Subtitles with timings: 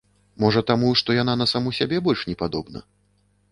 [0.43, 2.79] Можа таму, што яна на саму сябе больш не падобна?